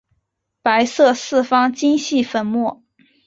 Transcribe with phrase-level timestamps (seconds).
[0.63, 2.81] 白色四方晶系粉末。